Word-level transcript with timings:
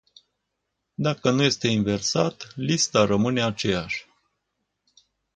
Dacă 0.93 1.31
nu 1.31 1.43
este 1.43 1.67
inversat, 1.67 2.51
lista 2.55 3.05
rămâne 3.05 3.41
aceeași. 3.43 4.05